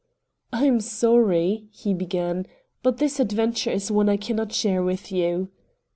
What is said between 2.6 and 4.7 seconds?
"but this adventure is one I cannot